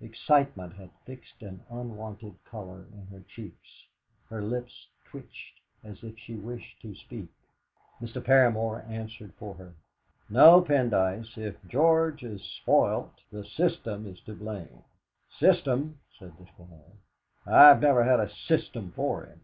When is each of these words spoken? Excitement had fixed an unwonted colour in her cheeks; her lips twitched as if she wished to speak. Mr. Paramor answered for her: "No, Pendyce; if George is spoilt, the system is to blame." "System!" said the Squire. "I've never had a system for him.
Excitement 0.00 0.72
had 0.72 0.88
fixed 1.04 1.42
an 1.42 1.62
unwonted 1.68 2.34
colour 2.46 2.86
in 2.94 3.06
her 3.08 3.20
cheeks; 3.28 3.84
her 4.30 4.40
lips 4.40 4.86
twitched 5.04 5.60
as 5.84 6.02
if 6.02 6.18
she 6.18 6.34
wished 6.34 6.80
to 6.80 6.94
speak. 6.94 7.28
Mr. 8.00 8.24
Paramor 8.24 8.86
answered 8.88 9.34
for 9.34 9.52
her: 9.52 9.74
"No, 10.30 10.62
Pendyce; 10.62 11.36
if 11.36 11.56
George 11.68 12.22
is 12.24 12.42
spoilt, 12.42 13.12
the 13.30 13.44
system 13.44 14.06
is 14.06 14.22
to 14.22 14.32
blame." 14.32 14.82
"System!" 15.38 15.98
said 16.18 16.32
the 16.38 16.46
Squire. 16.46 16.94
"I've 17.44 17.82
never 17.82 18.02
had 18.02 18.18
a 18.18 18.30
system 18.34 18.92
for 18.92 19.26
him. 19.26 19.42